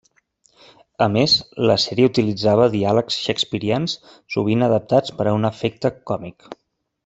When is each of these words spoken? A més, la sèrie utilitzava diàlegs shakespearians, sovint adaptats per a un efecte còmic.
A 1.05 1.07
més, 1.15 1.35
la 1.71 1.75
sèrie 1.83 2.07
utilitzava 2.11 2.65
diàlegs 2.77 3.19
shakespearians, 3.27 3.95
sovint 4.37 4.69
adaptats 4.71 5.15
per 5.21 5.29
a 5.33 5.39
un 5.41 5.47
efecte 5.55 5.97
còmic. 6.15 6.53